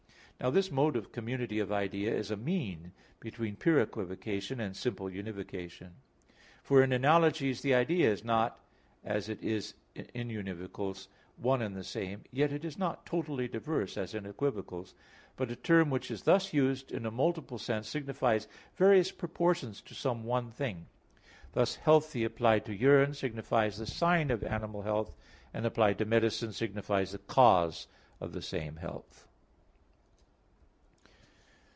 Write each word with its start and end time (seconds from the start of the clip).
Now 0.43 0.49
this 0.49 0.71
mode 0.71 0.95
of 0.95 1.11
community 1.11 1.59
of 1.59 1.71
idea 1.71 2.11
is 2.15 2.31
a 2.31 2.35
mean 2.35 2.93
between 3.19 3.55
pure 3.55 3.79
equivocation 3.79 4.59
and 4.59 4.75
simple 4.75 5.05
univocation. 5.05 5.91
For 6.63 6.81
in 6.81 6.91
analogies 6.91 7.61
the 7.61 7.75
idea 7.75 8.09
is 8.11 8.23
not, 8.23 8.59
as 9.03 9.29
it 9.29 9.39
is 9.43 9.75
in 9.93 10.29
univocals, 10.29 11.09
one 11.37 11.61
and 11.61 11.75
the 11.75 11.83
same, 11.83 12.23
yet 12.31 12.51
it 12.51 12.65
is 12.65 12.75
not 12.75 13.05
totally 13.05 13.47
diverse 13.47 13.97
as 13.97 14.15
in 14.15 14.25
equivocals; 14.25 14.95
but 15.35 15.51
a 15.51 15.55
term 15.55 15.91
which 15.91 16.09
is 16.09 16.23
thus 16.23 16.53
used 16.55 16.91
in 16.91 17.05
a 17.05 17.11
multiple 17.11 17.59
sense 17.59 17.87
signifies 17.87 18.47
various 18.73 19.11
proportions 19.11 19.79
to 19.83 19.93
some 19.93 20.23
one 20.23 20.49
thing; 20.49 20.87
thus 21.51 21.75
"healthy" 21.75 22.23
applied 22.23 22.65
to 22.65 22.73
urine 22.73 23.13
signifies 23.13 23.77
the 23.77 23.85
sign 23.85 24.31
of 24.31 24.43
animal 24.43 24.81
health, 24.81 25.13
and 25.53 25.67
applied 25.67 25.99
to 25.99 26.05
medicine 26.05 26.51
signifies 26.51 27.11
the 27.11 27.19
cause 27.19 27.85
of 28.19 28.33
the 28.33 28.41
same 28.41 28.77
health. 28.77 29.27